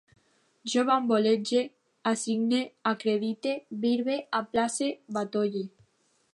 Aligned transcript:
Jo 0.71 0.83
bambolege, 0.87 1.59
assigne, 2.13 2.63
acredite, 2.93 3.55
birbe, 3.85 4.19
aplace, 4.43 4.89
batolle 5.19 5.67